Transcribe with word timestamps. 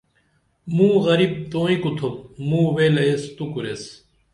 موں 0.75 0.95
غریب 1.07 1.33
توئیں 1.51 1.79
کُتُھپ 1.83 2.15
موں 2.47 2.67
ویلہ 2.75 3.03
ایس 3.07 3.23
تو 3.35 3.43
کُریس 3.53 3.83